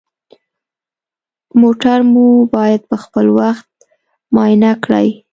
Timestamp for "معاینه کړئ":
4.33-5.07